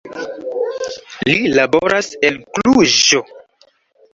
[1.29, 3.23] Li laboras en Kluĵo.